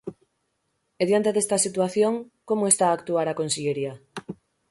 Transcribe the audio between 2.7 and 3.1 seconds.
está a